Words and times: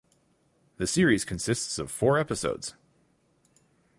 The 0.77 0.87
series 0.87 1.23
consists 1.23 1.77
of 1.77 1.91
four 1.91 2.17
episodes. 2.17 2.73